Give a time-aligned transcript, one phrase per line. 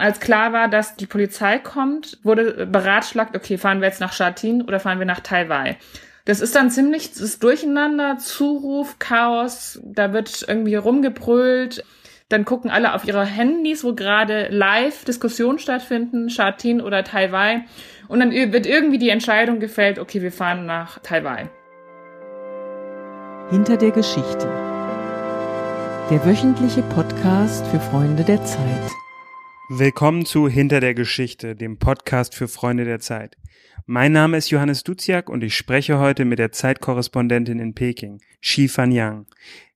[0.00, 4.62] Als klar war, dass die Polizei kommt, wurde beratschlagt, okay, fahren wir jetzt nach Shatin
[4.62, 5.76] oder fahren wir nach Taiwan?
[6.24, 11.84] Das ist dann ziemlich das Durcheinander, Zuruf, Chaos, da wird irgendwie rumgebrüllt.
[12.30, 17.64] Dann gucken alle auf ihre Handys, wo gerade live Diskussionen stattfinden, Shatin oder Taiwan.
[18.08, 21.50] Und dann wird irgendwie die Entscheidung gefällt, okay, wir fahren nach Taiwan.
[23.50, 24.48] Hinter der Geschichte.
[26.08, 28.99] Der wöchentliche Podcast für Freunde der Zeit.
[29.72, 33.36] Willkommen zu Hinter der Geschichte, dem Podcast für Freunde der Zeit.
[33.86, 38.66] Mein Name ist Johannes Duziak und ich spreche heute mit der Zeitkorrespondentin in Peking, Xi
[38.66, 39.26] Fan Yang.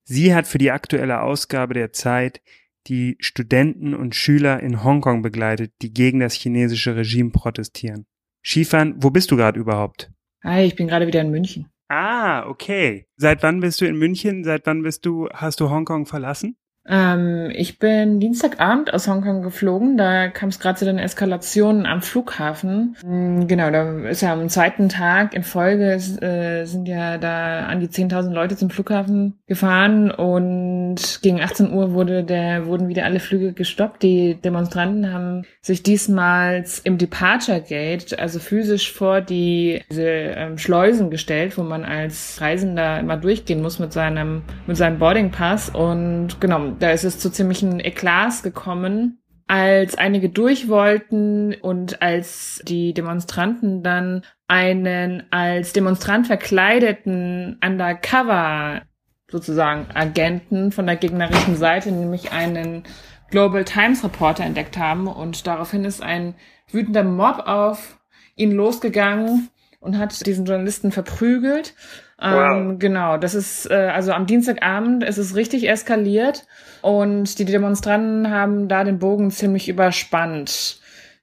[0.03, 2.43] Sie hat für die aktuelle Ausgabe der Zeit
[2.89, 8.05] die Studenten und Schüler in Hongkong begleitet, die gegen das chinesische Regime protestieren.
[8.43, 10.11] Xifan, wo bist du gerade überhaupt?
[10.43, 11.69] Hi, ich bin gerade wieder in München.
[11.87, 13.07] Ah, okay.
[13.17, 14.43] Seit wann bist du in München?
[14.43, 16.57] Seit wann bist du, hast du Hongkong verlassen?
[16.87, 19.97] Ähm, ich bin Dienstagabend aus Hongkong geflogen.
[19.97, 22.97] Da kam es gerade zu den Eskalationen am Flughafen.
[23.03, 27.81] Mm, genau, da ist ja am zweiten Tag in Folge äh, sind ja da an
[27.81, 33.21] die 10.000 Leute zum Flughafen gefahren und gegen 18 Uhr wurde der, wurden wieder alle
[33.21, 34.03] Flüge gestoppt.
[34.03, 41.11] Die Demonstranten haben sich diesmal im Departure Gate, also physisch vor die diese, ähm, Schleusen
[41.11, 46.41] gestellt, wo man als Reisender immer durchgehen muss mit seinem mit seinem Boarding Pass und
[46.41, 52.95] genau da ist es zu ziemlichen Eklats gekommen, als einige durch wollten und als die
[52.95, 58.83] Demonstranten dann einen als Demonstrant verkleideten Undercover
[59.31, 62.85] sozusagen Agenten von der gegnerischen Seite, nämlich einen
[63.31, 65.09] Global Times Reporter entdeckt haben.
[65.09, 66.35] Und daraufhin ist ein
[66.71, 67.99] wütender Mob auf
[68.37, 69.51] ihn losgegangen
[69.81, 71.75] und hat diesen Journalisten verprügelt
[72.19, 72.57] Wow.
[72.57, 76.47] Ähm, genau, das ist äh, also am Dienstagabend ist es richtig eskaliert
[76.83, 80.81] und die Demonstranten haben da den Bogen ziemlich überspannt,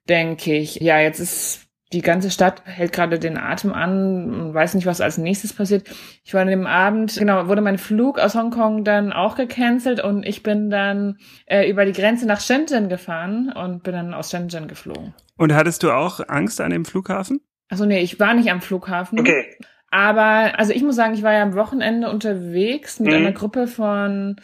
[0.08, 0.76] denke ich.
[0.76, 5.00] Ja, jetzt ist die ganze Stadt hält gerade den Atem an und weiß nicht, was
[5.00, 5.88] als nächstes passiert.
[6.24, 10.24] Ich war an dem Abend, genau, wurde mein Flug aus Hongkong dann auch gecancelt und
[10.24, 14.68] ich bin dann äh, über die Grenze nach Shenzhen gefahren und bin dann aus Shenzhen
[14.68, 15.14] geflogen.
[15.36, 17.40] Und hattest du auch Angst an dem Flughafen?
[17.68, 19.20] Achso, nee, ich war nicht am Flughafen.
[19.20, 19.56] Okay.
[19.92, 23.18] Aber, also ich muss sagen, ich war ja am Wochenende unterwegs mit mhm.
[23.18, 24.36] einer Gruppe von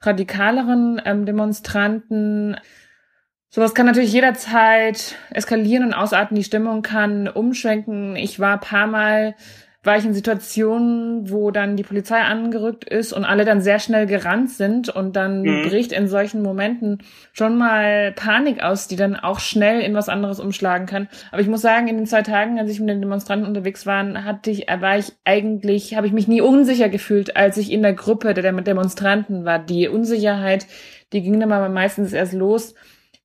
[0.00, 2.56] radikaleren ähm, Demonstranten.
[3.48, 6.34] Sowas kann natürlich jederzeit eskalieren und ausarten.
[6.34, 8.16] Die Stimmung kann umschwenken.
[8.16, 9.36] Ich war paar Mal
[9.86, 14.06] war ich in Situationen, wo dann die Polizei angerückt ist und alle dann sehr schnell
[14.06, 15.68] gerannt sind und dann mhm.
[15.68, 16.98] bricht in solchen Momenten
[17.32, 21.08] schon mal Panik aus, die dann auch schnell in was anderes umschlagen kann.
[21.30, 24.24] Aber ich muss sagen, in den zwei Tagen, als ich mit den Demonstranten unterwegs war,
[24.24, 27.94] hatte ich, war ich eigentlich, habe ich mich nie unsicher gefühlt, als ich in der
[27.94, 29.58] Gruppe der Demonstranten war.
[29.58, 30.66] Die Unsicherheit,
[31.12, 32.74] die ging dann aber meistens erst los,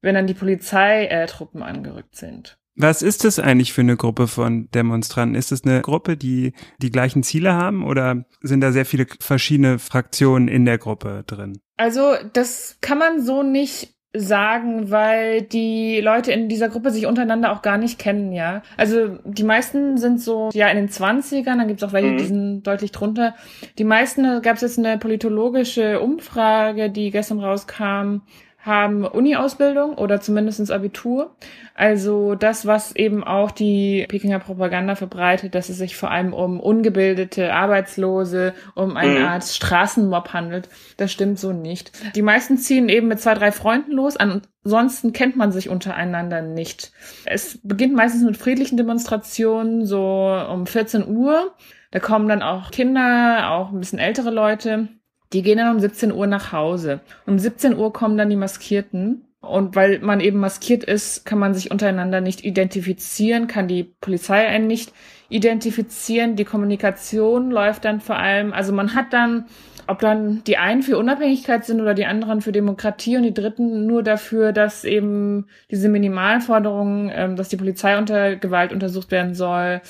[0.02, 2.61] wenn dann die Polizeitruppen angerückt sind.
[2.82, 5.36] Was ist das eigentlich für eine Gruppe von Demonstranten?
[5.36, 9.78] Ist es eine Gruppe, die die gleichen Ziele haben oder sind da sehr viele verschiedene
[9.78, 11.60] Fraktionen in der Gruppe drin?
[11.78, 17.52] Also das kann man so nicht sagen, weil die Leute in dieser Gruppe sich untereinander
[17.54, 18.62] auch gar nicht kennen, ja.
[18.76, 22.18] Also die meisten sind so, ja, in den Zwanzigern, dann gibt's auch welche, mhm.
[22.18, 23.36] die sind deutlich drunter.
[23.78, 28.24] Die meisten, da gab es jetzt eine politologische Umfrage, die gestern rauskam,
[28.64, 31.36] haben Uni-Ausbildung oder zumindestens Abitur.
[31.74, 36.60] Also das, was eben auch die Pekinger Propaganda verbreitet, dass es sich vor allem um
[36.60, 39.26] ungebildete Arbeitslose, um eine mhm.
[39.26, 41.92] Art Straßenmob handelt, das stimmt so nicht.
[42.16, 46.92] Die meisten ziehen eben mit zwei, drei Freunden los, ansonsten kennt man sich untereinander nicht.
[47.26, 51.56] Es beginnt meistens mit friedlichen Demonstrationen, so um 14 Uhr.
[51.90, 54.88] Da kommen dann auch Kinder, auch ein bisschen ältere Leute.
[55.34, 57.00] Die gehen dann um 17 Uhr nach Hause.
[57.26, 59.26] Um 17 Uhr kommen dann die Maskierten.
[59.42, 64.48] Und weil man eben maskiert ist, kann man sich untereinander nicht identifizieren, kann die Polizei
[64.48, 64.94] einen nicht
[65.30, 66.36] identifizieren.
[66.36, 69.46] Die Kommunikation läuft dann vor allem, also man hat dann,
[69.92, 73.86] ob dann die einen für Unabhängigkeit sind oder die anderen für Demokratie und die dritten
[73.86, 79.82] nur dafür, dass eben diese Minimalforderungen, ähm, dass die Polizei unter Gewalt untersucht werden soll,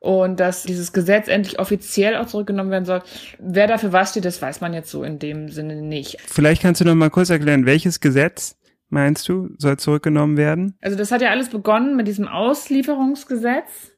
[0.00, 3.02] und dass dieses Gesetz endlich offiziell auch zurückgenommen werden soll.
[3.38, 6.16] Wer dafür was steht, das weiß man jetzt so in dem Sinne nicht.
[6.26, 8.56] Vielleicht kannst du noch mal kurz erklären, welches Gesetz
[8.88, 10.74] meinst du, soll zurückgenommen werden?
[10.80, 13.89] Also das hat ja alles begonnen mit diesem Auslieferungsgesetz,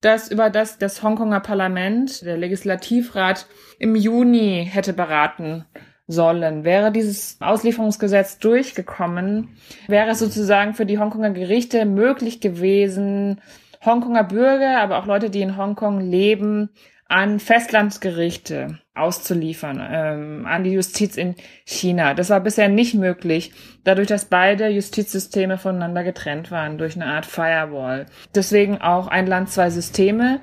[0.00, 3.46] das über das das Hongkonger Parlament, der Legislativrat
[3.78, 5.66] im Juni hätte beraten
[6.06, 6.64] sollen.
[6.64, 9.56] Wäre dieses Auslieferungsgesetz durchgekommen,
[9.86, 13.40] wäre es sozusagen für die Hongkonger Gerichte möglich gewesen,
[13.84, 16.70] Hongkonger Bürger, aber auch Leute, die in Hongkong leben,
[17.10, 21.34] an Festlandsgerichte auszuliefern, ähm, an die Justiz in
[21.64, 22.14] China.
[22.14, 23.52] Das war bisher nicht möglich,
[23.82, 28.06] dadurch, dass beide Justizsysteme voneinander getrennt waren durch eine Art Firewall.
[28.34, 30.40] Deswegen auch ein Land, zwei Systeme.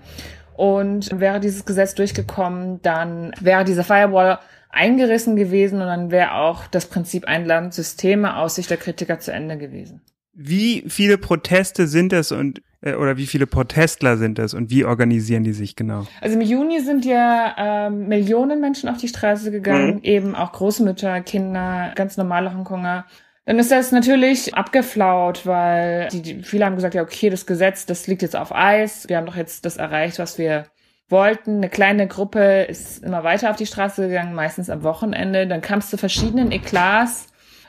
[0.57, 6.67] Und wäre dieses Gesetz durchgekommen, dann wäre diese Firewall eingerissen gewesen und dann wäre auch
[6.67, 10.01] das Prinzip ein Land, Systeme aus Sicht der Kritiker zu Ende gewesen.
[10.33, 15.43] Wie viele Proteste sind es und oder wie viele Protestler sind es und wie organisieren
[15.43, 16.05] die sich genau?
[16.21, 17.55] Also im Juni sind ja
[17.87, 20.03] ähm, Millionen Menschen auf die Straße gegangen, mhm.
[20.03, 23.05] eben auch Großmütter, Kinder, ganz normale Hongkonger.
[23.45, 27.85] Dann ist das natürlich abgeflaut, weil die, die, viele haben gesagt, ja, okay, das Gesetz,
[27.85, 29.07] das liegt jetzt auf Eis.
[29.07, 30.65] Wir haben doch jetzt das erreicht, was wir
[31.09, 31.57] wollten.
[31.57, 35.47] Eine kleine Gruppe ist immer weiter auf die Straße gegangen, meistens am Wochenende.
[35.47, 37.27] Dann kam es zu verschiedenen Eklats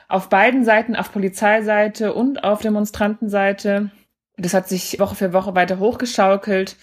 [0.09, 3.89] auf beiden Seiten, auf Polizeiseite und auf Demonstrantenseite.
[4.39, 6.75] Das hat sich Woche für Woche weiter hochgeschaukelt.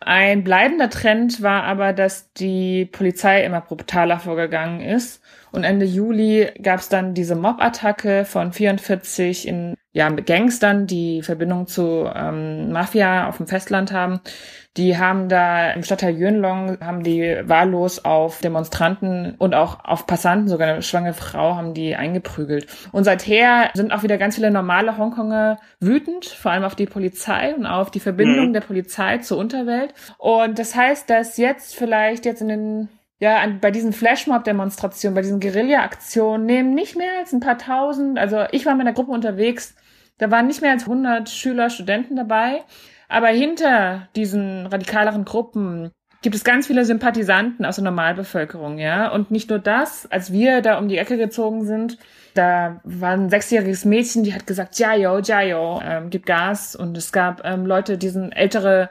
[0.00, 5.20] Ein bleibender Trend war aber, dass die Polizei immer brutaler vorgegangen ist.
[5.52, 11.66] Und Ende Juli gab es dann diese Mob-Attacke von 44 in ja, Gangstern, die Verbindung
[11.66, 14.20] zu ähm, Mafia auf dem Festland haben.
[14.78, 20.48] Die haben da im Stadtteil Yunlong, haben die wahllos auf Demonstranten und auch auf Passanten,
[20.48, 22.66] sogar eine schwangere Frau, haben die eingeprügelt.
[22.90, 27.54] Und seither sind auch wieder ganz viele normale Hongkonger wütend, vor allem auf die Polizei
[27.54, 28.52] und auf die Verbindung mhm.
[28.54, 29.92] der Polizei zur Unterwelt.
[30.16, 35.22] Und das heißt, dass jetzt vielleicht jetzt in den ja, an, bei diesen Flashmob-Demonstrationen, bei
[35.22, 39.12] diesen Guerilla-Aktionen nehmen nicht mehr als ein paar tausend, also ich war mit einer Gruppe
[39.12, 39.76] unterwegs,
[40.18, 42.64] da waren nicht mehr als 100 Schüler, Studenten dabei,
[43.12, 45.90] aber hinter diesen radikaleren Gruppen
[46.22, 49.12] gibt es ganz viele Sympathisanten aus der Normalbevölkerung, ja.
[49.12, 51.98] Und nicht nur das, als wir da um die Ecke gezogen sind,
[52.34, 56.74] da war ein sechsjähriges Mädchen, die hat gesagt, Jayo, Jayo, ähm, gib Gas.
[56.74, 58.88] Und es gab ähm, Leute, die sind ältere,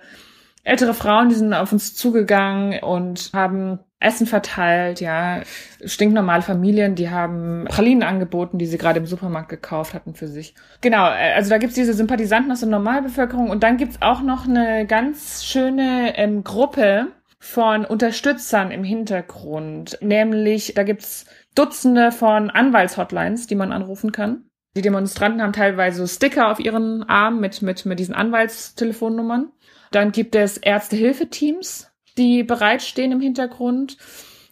[0.63, 5.41] ältere Frauen, die sind auf uns zugegangen und haben Essen verteilt, ja,
[5.85, 10.55] stinknormale Familien, die haben Pralinen angeboten, die sie gerade im Supermarkt gekauft hatten für sich.
[10.81, 14.47] Genau, äh, also da gibt's diese Sympathisanten aus der Normalbevölkerung und dann gibt's auch noch
[14.47, 17.07] eine ganz schöne ähm, Gruppe
[17.39, 21.25] von Unterstützern im Hintergrund, nämlich da gibt's
[21.55, 24.45] Dutzende von Anwaltshotlines, die man anrufen kann.
[24.75, 29.51] Die Demonstranten haben teilweise Sticker auf ihren Armen mit, mit, mit diesen Anwaltstelefonnummern.
[29.91, 33.97] Dann gibt es Ärztehilfeteams, die bereitstehen im Hintergrund.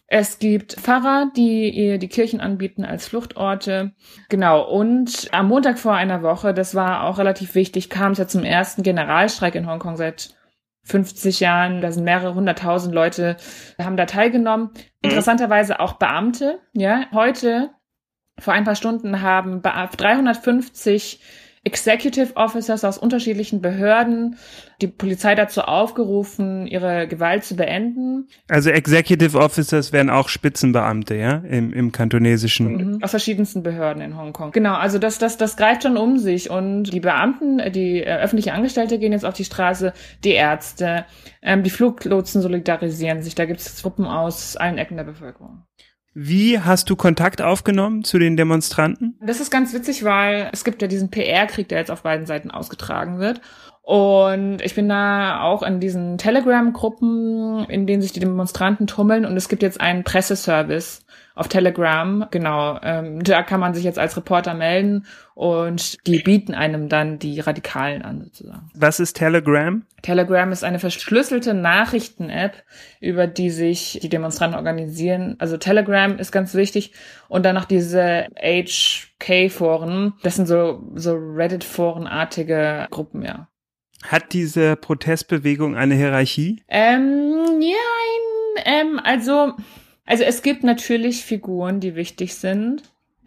[0.08, 3.92] Es gibt Pfarrer, die die Kirchen anbieten als Fluchtorte.
[4.30, 4.68] Genau.
[4.68, 8.44] Und am Montag vor einer Woche, das war auch relativ wichtig, kam es ja zum
[8.44, 10.36] ersten Generalstreik in Hongkong seit
[10.84, 11.82] 50 Jahren.
[11.82, 13.38] Da sind mehrere hunderttausend Leute,
[13.78, 14.72] haben da teilgenommen.
[14.74, 14.80] Mhm.
[15.04, 16.60] Interessanterweise auch Beamte.
[16.74, 17.70] Ja, heute,
[18.40, 21.20] vor ein paar Stunden haben 350
[21.64, 24.38] Executive Officers aus unterschiedlichen Behörden
[24.82, 28.28] die Polizei dazu aufgerufen, ihre Gewalt zu beenden.
[28.48, 32.94] Also Executive Officers wären auch Spitzenbeamte, ja, im, im kantonesischen.
[32.94, 34.52] Mhm, aus verschiedensten Behörden in Hongkong.
[34.52, 38.54] Genau, also das, das, das greift schon um sich und die Beamten, die äh, öffentliche
[38.54, 41.06] Angestellte gehen jetzt auf die Straße, die Ärzte,
[41.42, 43.36] ähm, die Fluglotsen solidarisieren sich.
[43.36, 45.64] Da gibt es Gruppen aus allen Ecken der Bevölkerung.
[46.22, 49.16] Wie hast du Kontakt aufgenommen zu den Demonstranten?
[49.22, 52.52] Das ist ganz witzig, weil es gibt ja diesen PR-Krieg, der jetzt auf beiden Seiten
[52.52, 53.40] ausgetragen wird.
[53.90, 59.26] Und ich bin da auch in diesen Telegram-Gruppen, in denen sich die Demonstranten tummeln.
[59.26, 61.04] Und es gibt jetzt einen Presseservice,
[61.34, 62.80] auf Telegram, genau.
[62.84, 65.06] Ähm, da kann man sich jetzt als Reporter melden
[65.36, 68.70] und die bieten einem dann die Radikalen an, sozusagen.
[68.76, 69.82] Was ist Telegram?
[70.02, 72.62] Telegram ist eine verschlüsselte Nachrichten-App,
[73.00, 75.38] über die sich die Demonstranten organisieren.
[75.40, 76.92] Also Telegram ist ganz wichtig
[77.30, 80.14] und dann noch diese HK-Foren.
[80.22, 83.48] Das sind so, so Reddit-Forenartige Gruppen, ja.
[84.04, 86.64] Hat diese Protestbewegung eine Hierarchie?
[86.70, 89.54] Ähm, ja, ähm, also
[90.10, 92.82] also es gibt natürlich Figuren, die wichtig sind.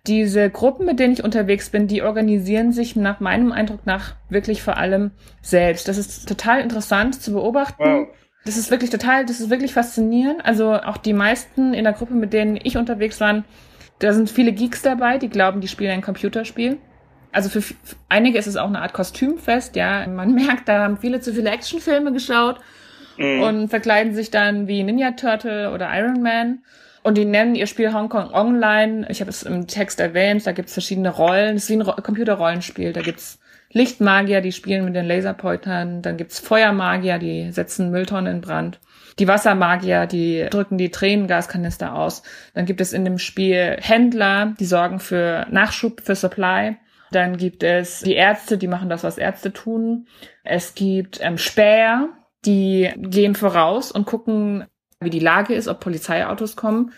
[0.09, 4.62] Diese Gruppen, mit denen ich unterwegs bin, die organisieren sich nach meinem Eindruck nach wirklich
[4.62, 5.12] vor allem
[5.43, 5.87] selbst.
[5.87, 7.85] Das ist total interessant zu beobachten.
[7.85, 8.09] Wow.
[8.45, 10.45] Das ist wirklich total, das ist wirklich faszinierend.
[10.45, 13.45] Also auch die meisten in der Gruppe, mit denen ich unterwegs war,
[14.00, 16.79] da sind viele Geeks dabei, die glauben, die spielen ein Computerspiel.
[17.33, 17.75] Also für
[18.09, 20.07] einige ist es auch eine Art Kostümfest, ja.
[20.07, 22.61] Man merkt, da haben viele zu viele Actionfilme geschaut
[23.17, 23.41] mhm.
[23.43, 26.61] und verkleiden sich dann wie Ninja Turtle oder Iron Man.
[27.03, 29.07] Und die nennen ihr Spiel Hongkong Online.
[29.09, 31.57] Ich habe es im Text erwähnt, da gibt's verschiedene Rollen.
[31.57, 32.93] Es ist wie ein Computerrollenspiel.
[32.93, 33.41] Da gibt's
[33.73, 36.03] Lichtmagier, die spielen mit den Laserpointern.
[36.03, 38.79] Dann gibt's Feuermagier, die setzen Mülltonnen in Brand.
[39.19, 42.23] Die Wassermagier, die drücken die Tränengaskanister aus.
[42.55, 46.77] Dann gibt es in dem Spiel Händler, die sorgen für Nachschub, für Supply.
[47.12, 50.09] Dann gibt es die Ärzte, die machen das, was Ärzte tun.
[50.42, 52.09] Es gibt ähm, Späher,
[52.45, 54.66] die gehen voraus und gucken
[55.00, 56.92] wie die Lage ist, ob Polizeiautos kommen.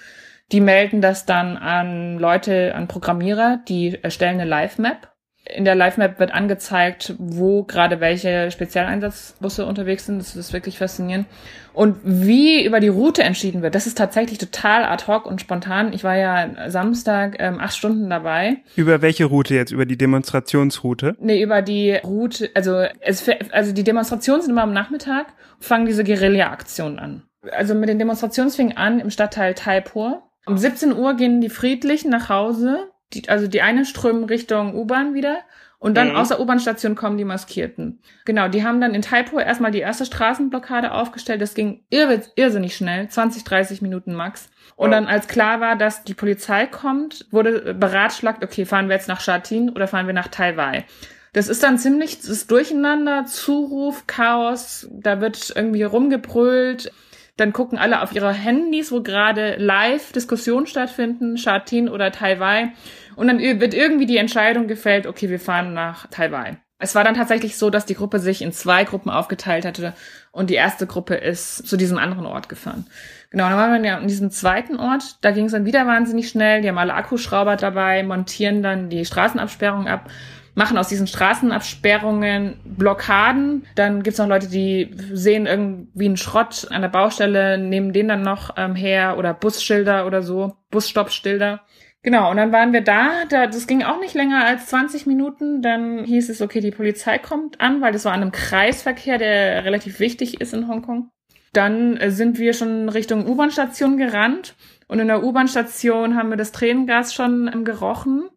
[0.52, 5.13] Die melden das dann an Leute, an Programmierer, die erstellen eine Live-Map
[5.46, 10.18] in der Live-Map wird angezeigt, wo gerade welche Spezialeinsatzbusse unterwegs sind.
[10.18, 11.26] Das ist wirklich faszinierend.
[11.74, 15.92] Und wie über die Route entschieden wird, das ist tatsächlich total ad hoc und spontan.
[15.92, 18.58] Ich war ja Samstag ähm, acht Stunden dabei.
[18.76, 19.70] Über welche Route jetzt?
[19.70, 21.16] Über die Demonstrationsroute?
[21.20, 25.26] Nee, über die Route, also es, also die Demonstrationen sind immer am Nachmittag,
[25.58, 27.22] fangen diese Guerilla-Aktionen an.
[27.52, 30.22] Also mit den Demonstrationen fing an im Stadtteil Taipur.
[30.46, 35.14] Um 17 Uhr gehen die Friedlichen nach Hause die, also die eine strömen Richtung U-Bahn
[35.14, 35.38] wieder
[35.84, 36.16] und dann mhm.
[36.16, 38.00] aus der U-Bahn-Station kommen die Maskierten.
[38.24, 41.42] Genau, die haben dann in Taipo erstmal die erste Straßenblockade aufgestellt.
[41.42, 44.48] Das ging irr irrsinnig schnell, 20, 30 Minuten max.
[44.76, 49.08] Und dann, als klar war, dass die Polizei kommt, wurde beratschlagt, okay, fahren wir jetzt
[49.08, 50.86] nach Shatin oder fahren wir nach Taiwai.
[51.34, 56.92] Das ist dann ziemlich das Durcheinander, Zuruf, Chaos, da wird irgendwie rumgebrüllt.
[57.36, 62.72] Dann gucken alle auf ihre Handys, wo gerade live Diskussionen stattfinden, Shatin oder Taiwan.
[63.16, 66.58] Und dann wird irgendwie die Entscheidung gefällt, okay, wir fahren nach Taiwan.
[66.78, 69.94] Es war dann tatsächlich so, dass die Gruppe sich in zwei Gruppen aufgeteilt hatte
[70.32, 72.86] und die erste Gruppe ist zu diesem anderen Ort gefahren.
[73.34, 75.16] Genau, dann waren wir ja an diesem zweiten Ort.
[75.22, 76.62] Da ging es dann wieder wahnsinnig schnell.
[76.62, 80.08] Die haben alle Akkuschrauber dabei, montieren dann die Straßenabsperrung ab
[80.54, 83.66] machen aus diesen Straßenabsperrungen Blockaden.
[83.74, 88.22] Dann gibt's noch Leute, die sehen irgendwie einen Schrott an der Baustelle, nehmen den dann
[88.22, 91.62] noch ähm, her oder Busschilder oder so, Busstoppschilder.
[92.04, 95.60] Genau, und dann waren wir da, da, das ging auch nicht länger als 20 Minuten.
[95.60, 99.64] Dann hieß es, okay, die Polizei kommt an, weil das war an einem Kreisverkehr, der
[99.64, 101.10] relativ wichtig ist in Hongkong.
[101.54, 104.54] Dann äh, sind wir schon Richtung U-Bahn-Station gerannt
[104.88, 108.28] und in der U-Bahn-Station haben wir das Tränengas schon ähm, gerochen.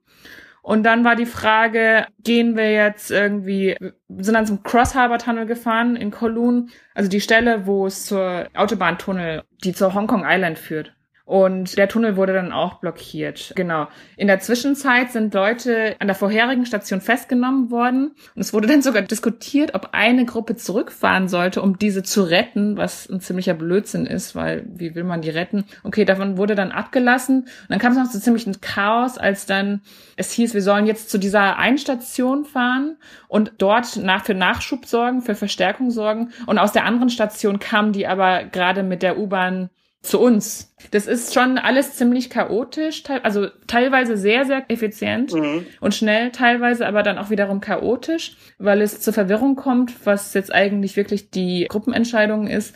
[0.61, 3.77] Und dann war die Frage, gehen wir jetzt irgendwie,
[4.09, 8.47] sind dann zum Cross Harbor Tunnel gefahren in Kowloon, also die Stelle, wo es zur
[8.53, 10.96] Autobahntunnel, die zur Hong Kong Island führt.
[11.27, 13.51] Und der Tunnel wurde dann auch blockiert.
[13.57, 13.89] Genau.
[14.15, 18.11] In der Zwischenzeit sind Leute an der vorherigen Station festgenommen worden.
[18.33, 22.77] Und es wurde dann sogar diskutiert, ob eine Gruppe zurückfahren sollte, um diese zu retten,
[22.77, 25.65] was ein ziemlicher Blödsinn ist, weil wie will man die retten?
[25.83, 27.41] Okay, davon wurde dann abgelassen.
[27.41, 29.81] Und dann kam es noch zu ziemlich ein Chaos, als dann
[30.15, 32.95] es hieß, wir sollen jetzt zu dieser Einstation fahren
[33.27, 36.31] und dort nach für Nachschub sorgen, für Verstärkung sorgen.
[36.45, 39.69] Und aus der anderen Station kamen die aber gerade mit der U-Bahn
[40.01, 40.75] zu uns.
[40.91, 45.65] Das ist schon alles ziemlich chaotisch, also teilweise sehr, sehr effizient mhm.
[45.81, 50.53] und schnell, teilweise aber dann auch wiederum chaotisch, weil es zur Verwirrung kommt, was jetzt
[50.53, 52.75] eigentlich wirklich die Gruppenentscheidung ist.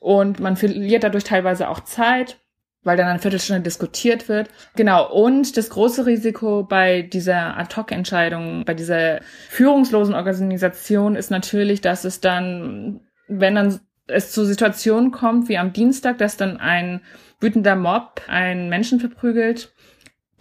[0.00, 2.38] Und man verliert dadurch teilweise auch Zeit
[2.84, 4.48] weil dann eine Viertelstunde diskutiert wird.
[4.74, 5.10] Genau.
[5.12, 12.20] Und das große Risiko bei dieser Ad-Hoc-Entscheidung, bei dieser führungslosen Organisation ist natürlich, dass es
[12.20, 17.00] dann, wenn dann es zu Situationen kommt wie am Dienstag, dass dann ein
[17.40, 19.72] wütender Mob einen Menschen verprügelt,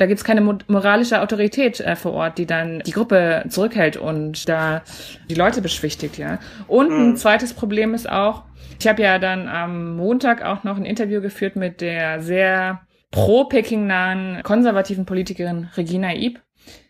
[0.01, 4.81] da gibt's keine moralische Autorität äh, vor Ort, die dann die Gruppe zurückhält und da
[5.29, 6.39] die Leute beschwichtigt, ja.
[6.67, 7.15] Und ein mhm.
[7.17, 8.43] zweites Problem ist auch,
[8.79, 14.41] ich habe ja dann am Montag auch noch ein Interview geführt mit der sehr pro-Peking-nahen
[14.41, 16.39] konservativen Politikerin Regina Ib.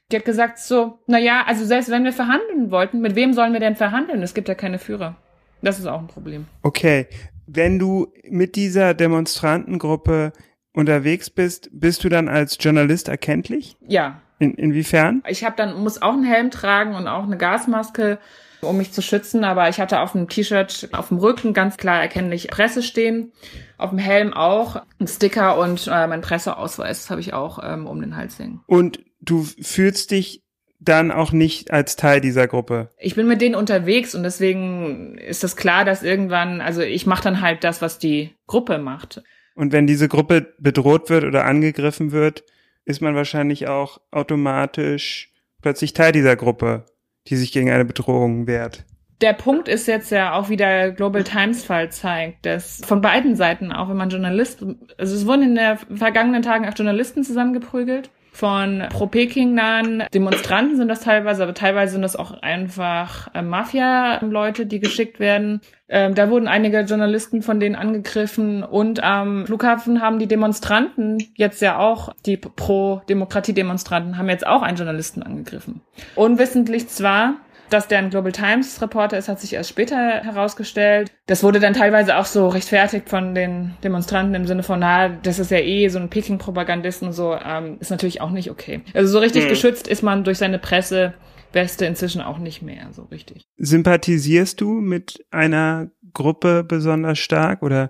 [0.10, 3.52] Die hat gesagt so, na ja, also selbst wenn wir verhandeln wollten, mit wem sollen
[3.52, 4.24] wir denn verhandeln?
[4.24, 5.18] Es gibt ja keine Führer.
[5.62, 6.48] Das ist auch ein Problem.
[6.62, 7.08] Okay.
[7.48, 10.32] Wenn du mit dieser Demonstrantengruppe
[10.74, 13.76] unterwegs bist, bist du dann als Journalist erkenntlich?
[13.88, 14.22] Ja.
[14.40, 15.22] In, inwiefern?
[15.28, 18.20] Ich habe dann muss auch einen Helm tragen und auch eine Gasmaske,
[18.62, 19.44] um mich zu schützen.
[19.44, 23.32] Aber ich hatte auf dem T-Shirt auf dem Rücken ganz klar erkennlich Presse stehen,
[23.78, 28.02] auf dem Helm auch ein Sticker und äh, mein Presseausweis habe ich auch ähm, um
[28.02, 28.62] den Hals hängen.
[28.66, 30.44] Und du fühlst dich
[30.82, 32.90] dann auch nicht als Teil dieser Gruppe.
[32.98, 37.24] Ich bin mit denen unterwegs und deswegen ist das klar, dass irgendwann, also ich mache
[37.24, 39.22] dann halt das, was die Gruppe macht.
[39.54, 42.44] Und wenn diese Gruppe bedroht wird oder angegriffen wird,
[42.84, 46.86] ist man wahrscheinlich auch automatisch plötzlich Teil dieser Gruppe,
[47.28, 48.84] die sich gegen eine Bedrohung wehrt.
[49.22, 53.36] Der Punkt ist jetzt ja auch, wie der Global Times Fall zeigt, dass von beiden
[53.36, 58.10] Seiten, auch wenn man Journalisten, also es wurden in den vergangenen Tagen auch Journalisten zusammengeprügelt
[58.32, 64.66] von pro-Peking nahen Demonstranten sind das teilweise, aber teilweise sind das auch einfach äh, Mafia-Leute,
[64.66, 65.60] die geschickt werden.
[65.90, 71.62] Ähm, da wurden einige Journalisten von denen angegriffen und am Flughafen haben die Demonstranten jetzt
[71.62, 75.82] ja auch, die Pro-Demokratie-Demonstranten haben jetzt auch einen Journalisten angegriffen.
[76.16, 77.36] Unwissentlich zwar,
[77.72, 81.12] dass der ein Global Times Reporter ist, hat sich erst später herausgestellt.
[81.26, 85.40] Das wurde dann teilweise auch so rechtfertigt von den Demonstranten im Sinne von, na, das
[85.40, 88.82] ist ja eh so ein Peking-Propagandisten und so, ähm, ist natürlich auch nicht okay.
[88.94, 89.50] Also so richtig mhm.
[89.50, 91.14] geschützt ist man durch seine Presse
[91.54, 93.44] Weste inzwischen auch nicht mehr, so richtig.
[93.58, 97.90] Sympathisierst du mit einer Gruppe besonders stark oder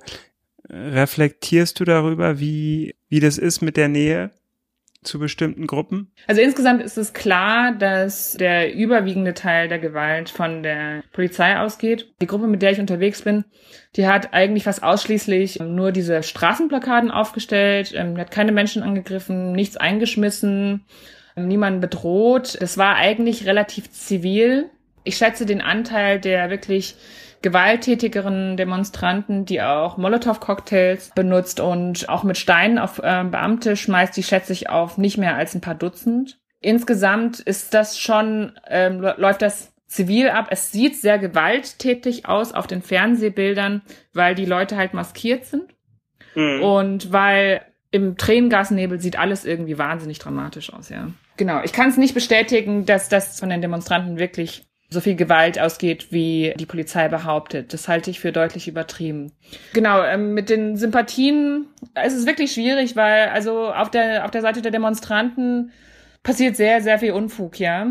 [0.70, 4.32] reflektierst du darüber, wie, wie das ist mit der Nähe
[5.04, 6.12] zu bestimmten Gruppen?
[6.28, 12.14] Also insgesamt ist es klar, dass der überwiegende Teil der Gewalt von der Polizei ausgeht.
[12.22, 13.46] Die Gruppe, mit der ich unterwegs bin,
[13.96, 19.78] die hat eigentlich fast ausschließlich nur diese Straßenblockaden aufgestellt, ähm, hat keine Menschen angegriffen, nichts
[19.78, 20.86] eingeschmissen,
[21.36, 22.58] niemanden bedroht.
[22.60, 24.70] Das war eigentlich relativ zivil.
[25.04, 26.96] Ich schätze den Anteil der wirklich
[27.42, 34.24] gewalttätigeren Demonstranten, die auch Molotow-Cocktails benutzt und auch mit Steinen auf äh, Beamte schmeißt, die
[34.24, 36.40] schätze ich auf nicht mehr als ein paar Dutzend.
[36.60, 40.48] Insgesamt ist das schon, ähm, läuft das zivil ab.
[40.52, 43.82] Es sieht sehr gewalttätig aus auf den Fernsehbildern,
[44.14, 45.74] weil die Leute halt maskiert sind.
[46.36, 46.62] Mhm.
[46.62, 51.08] Und weil im Tränengasnebel sieht alles irgendwie wahnsinnig dramatisch aus, ja.
[51.36, 51.62] Genau.
[51.64, 56.08] Ich kann es nicht bestätigen, dass das von den Demonstranten wirklich so viel Gewalt ausgeht,
[56.12, 57.74] wie die Polizei behauptet.
[57.74, 59.32] Das halte ich für deutlich übertrieben.
[59.74, 64.42] Genau, ähm, mit den Sympathien es ist wirklich schwierig, weil also auf der, auf der
[64.42, 65.72] Seite der Demonstranten
[66.24, 67.88] passiert sehr, sehr viel Unfug, ja.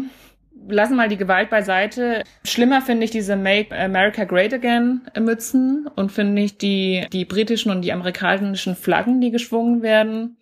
[0.69, 2.23] Lassen mal die Gewalt beiseite.
[2.45, 7.71] Schlimmer finde ich diese Make America Great Again Mützen und finde ich die, die britischen
[7.71, 10.37] und die amerikanischen Flaggen, die geschwungen werden.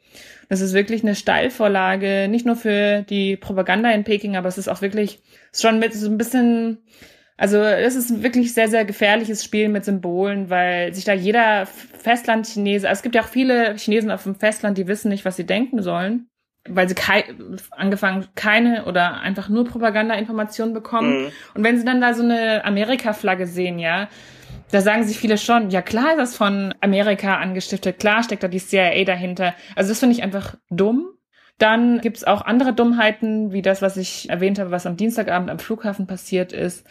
[0.48, 4.68] Das ist wirklich eine Steilvorlage, nicht nur für die Propaganda in Peking, aber es ist
[4.68, 5.20] auch wirklich
[5.52, 6.78] ist schon mit so ein bisschen,
[7.36, 12.88] also es ist wirklich sehr, sehr gefährliches Spiel mit Symbolen, weil sich da jeder Festland-Chinese,
[12.88, 15.46] also es gibt ja auch viele Chinesen auf dem Festland, die wissen nicht, was sie
[15.46, 16.28] denken sollen,
[16.66, 17.24] weil sie kei
[17.70, 21.24] angefangen keine oder einfach nur Propaganda-Informationen bekommen.
[21.24, 21.32] Mhm.
[21.54, 24.08] Und wenn sie dann da so eine Amerika-Flagge sehen, ja,
[24.70, 28.48] da sagen sich viele schon, ja klar ist das von Amerika angestiftet, klar steckt da
[28.48, 29.54] die CIA dahinter.
[29.76, 31.08] Also das finde ich einfach dumm.
[31.58, 35.58] Dann gibt's auch andere Dummheiten, wie das, was ich erwähnt habe, was am Dienstagabend am
[35.58, 36.86] Flughafen passiert ist.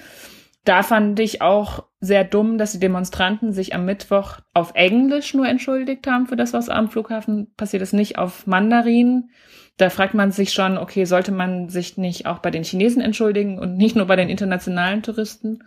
[0.65, 5.47] Da fand ich auch sehr dumm, dass die Demonstranten sich am Mittwoch auf Englisch nur
[5.47, 9.29] entschuldigt haben für das, was am Flughafen passiert ist, nicht auf Mandarin.
[9.77, 13.59] Da fragt man sich schon, okay, sollte man sich nicht auch bei den Chinesen entschuldigen
[13.59, 15.63] und nicht nur bei den internationalen Touristen?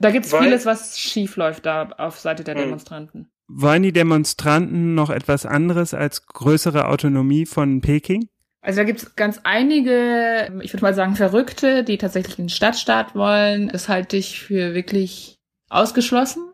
[0.00, 2.62] Da gibt's Weil, vieles, was schief läuft da auf Seite der hm.
[2.62, 3.30] Demonstranten.
[3.48, 8.28] Wollen die Demonstranten noch etwas anderes als größere Autonomie von Peking?
[8.62, 13.68] Also da gibt's ganz einige, ich würde mal sagen, Verrückte, die tatsächlich einen Stadtstaat wollen.
[13.68, 16.49] Das halte ich für wirklich ausgeschlossen,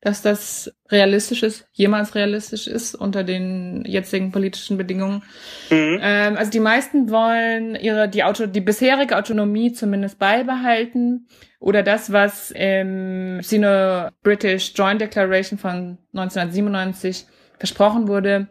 [0.00, 5.22] dass das realistisch ist, jemals realistisch ist unter den jetzigen politischen Bedingungen.
[5.70, 5.98] Mhm.
[6.00, 11.26] Ähm, also die meisten wollen ihre die Auto die bisherige Autonomie zumindest beibehalten
[11.58, 17.26] oder das, was im Sino-British Joint Declaration von 1997
[17.58, 18.48] versprochen wurde,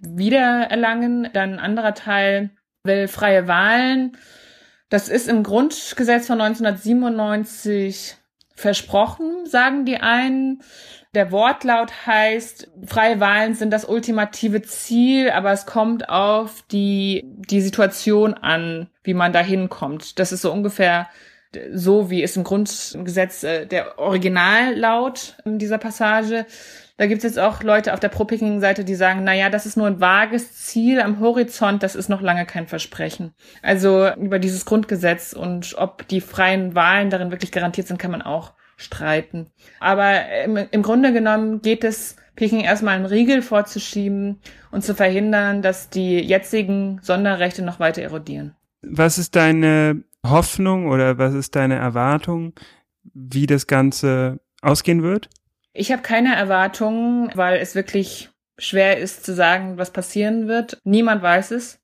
[0.00, 1.28] wiedererlangen.
[1.32, 2.50] Dann ein anderer Teil
[2.82, 4.16] will freie Wahlen.
[4.88, 8.16] Das ist im Grundgesetz von 1997
[8.56, 10.62] versprochen, sagen die einen.
[11.14, 17.60] Der Wortlaut heißt, freie Wahlen sind das ultimative Ziel, aber es kommt auf die, die
[17.60, 20.18] Situation an, wie man da hinkommt.
[20.18, 21.08] Das ist so ungefähr
[21.72, 26.46] so, wie es im Grundgesetz äh, der Originallaut dieser Passage.
[26.98, 29.76] Da gibt es jetzt auch Leute auf der Pro-Picking-Seite, die sagen, na ja, das ist
[29.76, 33.34] nur ein vages Ziel am Horizont, das ist noch lange kein Versprechen.
[33.62, 38.22] Also über dieses Grundgesetz und ob die freien Wahlen darin wirklich garantiert sind, kann man
[38.22, 39.50] auch streiten.
[39.78, 45.62] Aber im, im Grunde genommen geht es Peking erstmal einen Riegel vorzuschieben und zu verhindern,
[45.62, 48.54] dass die jetzigen Sonderrechte noch weiter erodieren.
[48.82, 52.52] Was ist deine Hoffnung oder was ist deine Erwartung,
[53.02, 55.28] wie das Ganze ausgehen wird?
[55.76, 60.80] Ich habe keine Erwartungen, weil es wirklich schwer ist zu sagen, was passieren wird.
[60.84, 61.80] Niemand weiß es.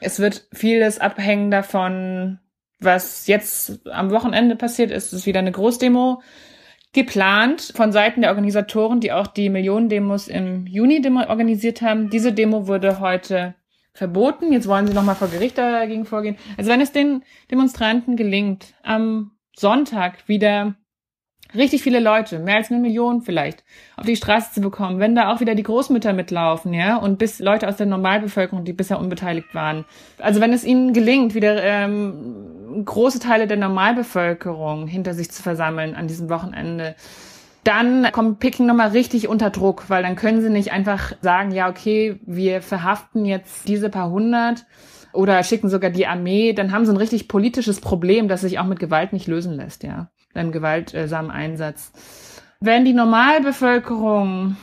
[0.00, 2.38] Es wird vieles abhängen davon,
[2.78, 5.06] was jetzt am Wochenende passiert ist.
[5.06, 6.22] Es ist wieder eine Großdemo
[6.92, 12.10] geplant von Seiten der Organisatoren, die auch die Millionendemos im Juni organisiert haben.
[12.10, 13.54] Diese Demo wurde heute
[13.92, 14.52] verboten.
[14.52, 16.36] Jetzt wollen sie nochmal vor Gericht dagegen vorgehen.
[16.56, 20.76] Also wenn es den Demonstranten gelingt, am Sonntag wieder
[21.54, 23.64] richtig viele Leute, mehr als eine Million vielleicht,
[23.96, 27.38] auf die Straße zu bekommen, wenn da auch wieder die Großmütter mitlaufen, ja, und bis
[27.38, 29.84] Leute aus der Normalbevölkerung, die bisher unbeteiligt waren.
[30.18, 35.94] Also wenn es ihnen gelingt, wieder ähm, große Teile der Normalbevölkerung hinter sich zu versammeln
[35.94, 36.94] an diesem Wochenende,
[37.64, 41.68] dann kommt Peking nochmal richtig unter Druck, weil dann können sie nicht einfach sagen, ja,
[41.68, 44.66] okay, wir verhaften jetzt diese paar hundert
[45.12, 48.66] oder schicken sogar die Armee, dann haben sie ein richtig politisches Problem, das sich auch
[48.66, 51.92] mit Gewalt nicht lösen lässt, ja einem gewaltsamen Einsatz.
[52.60, 54.56] Wenn die Normalbevölkerung,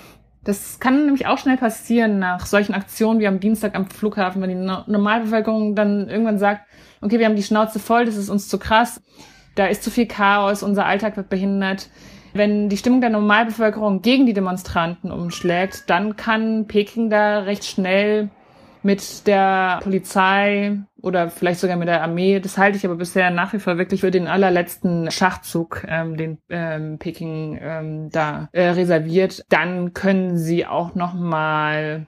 [0.44, 4.50] das kann nämlich auch schnell passieren nach solchen Aktionen wie am Dienstag am Flughafen, wenn
[4.50, 6.62] die Normalbevölkerung dann irgendwann sagt,
[7.02, 9.02] okay, wir haben die Schnauze voll, das ist uns zu krass,
[9.56, 11.90] da ist zu viel Chaos, unser Alltag wird behindert.
[12.34, 18.30] Wenn die Stimmung der Normalbevölkerung gegen die Demonstranten umschlägt, dann kann Peking da recht schnell
[18.84, 22.40] mit der Polizei oder vielleicht sogar mit der Armee.
[22.40, 26.38] Das halte ich aber bisher nach wie vor wirklich für den allerletzten Schachzug, ähm, den
[26.50, 29.44] ähm, Peking ähm, da äh, reserviert.
[29.50, 32.08] Dann können sie auch noch mal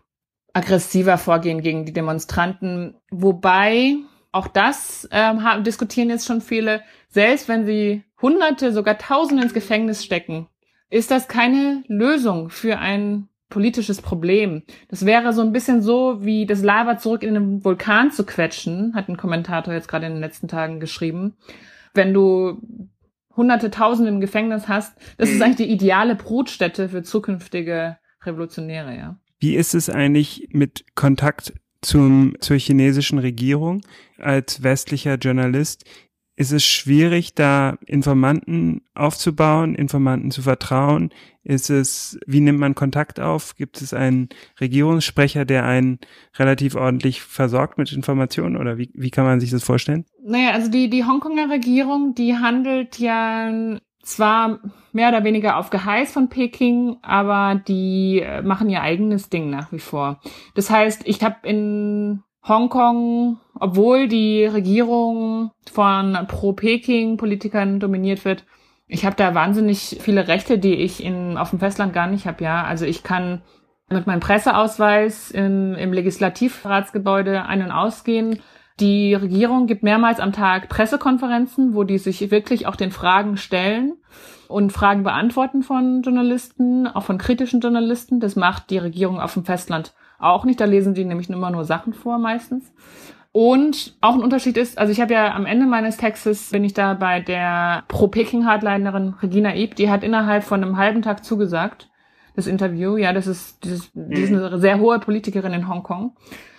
[0.53, 2.95] aggressiver vorgehen gegen die Demonstranten.
[3.09, 3.95] Wobei
[4.31, 6.81] auch das ähm, haben, diskutieren jetzt schon viele.
[7.09, 10.47] Selbst wenn sie Hunderte, sogar Tausende ins Gefängnis stecken,
[10.89, 14.63] ist das keine Lösung für ein politisches Problem.
[14.89, 18.95] Das wäre so ein bisschen so, wie das Lava zurück in den Vulkan zu quetschen,
[18.95, 21.35] hat ein Kommentator jetzt gerade in den letzten Tagen geschrieben.
[21.93, 22.59] Wenn du
[23.35, 29.19] hunderte, tausende im Gefängnis hast, das ist eigentlich die ideale Brutstätte für zukünftige Revolutionäre, ja.
[29.39, 33.81] Wie ist es eigentlich mit Kontakt zum, zur chinesischen Regierung
[34.19, 35.85] als westlicher Journalist?
[36.35, 41.11] Ist es schwierig, da Informanten aufzubauen, Informanten zu vertrauen?
[41.43, 43.55] Ist es, wie nimmt man Kontakt auf?
[43.55, 45.99] Gibt es einen Regierungssprecher, der einen
[46.37, 50.05] relativ ordentlich versorgt mit Informationen oder wie, wie kann man sich das vorstellen?
[50.23, 54.59] Naja, also die, die Hongkonger Regierung, die handelt ja zwar
[54.93, 59.79] mehr oder weniger auf Geheiß von Peking, aber die machen ihr eigenes Ding nach wie
[59.79, 60.19] vor.
[60.55, 68.45] Das heißt, ich habe in Hongkong, obwohl die Regierung von Pro-Peking-Politikern dominiert wird,
[68.87, 72.43] ich habe da wahnsinnig viele Rechte, die ich in, auf dem Festland gar nicht habe,
[72.43, 72.63] ja.
[72.63, 73.41] Also ich kann
[73.89, 78.39] mit meinem Presseausweis im, im Legislativratsgebäude ein- und ausgehen.
[78.81, 83.93] Die Regierung gibt mehrmals am Tag Pressekonferenzen, wo die sich wirklich auch den Fragen stellen
[84.47, 88.19] und Fragen beantworten von Journalisten, auch von kritischen Journalisten.
[88.19, 90.59] Das macht die Regierung auf dem Festland auch nicht.
[90.59, 92.71] Da lesen die nämlich immer nur Sachen vor meistens.
[93.33, 96.73] Und auch ein Unterschied ist, also ich habe ja am Ende meines Textes bin ich
[96.73, 101.89] da bei der Pro-Peking-Hardlinerin Regina Eb, die hat innerhalb von einem halben Tag zugesagt,
[102.35, 102.97] das Interview.
[102.97, 106.15] Ja, das ist, ist, die ist eine sehr hohe Politikerin in Hongkong.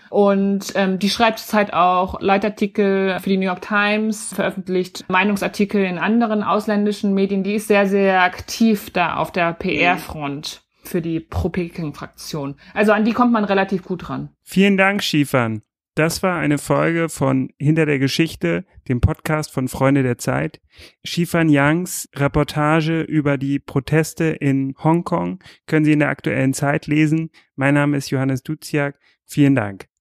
[0.08, 5.98] Und ähm, die schreibt zurzeit auch Leitartikel für die New York Times, veröffentlicht Meinungsartikel in
[5.98, 7.42] anderen ausländischen Medien.
[7.42, 12.56] Die ist sehr, sehr aktiv da auf der PR-Front für die Pro-Peking-Fraktion.
[12.74, 14.30] Also an die kommt man relativ gut ran.
[14.42, 15.62] Vielen Dank, Schiefern.
[15.94, 20.62] Das war eine Folge von Hinter der Geschichte, dem Podcast von Freunde der Zeit.
[21.04, 27.30] Shifan Yangs Reportage über die Proteste in Hongkong können Sie in der aktuellen Zeit lesen.
[27.56, 28.98] Mein Name ist Johannes Duziak.
[29.26, 29.91] Vielen Dank.